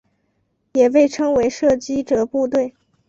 [0.73, 2.73] 也被称为射击者部队。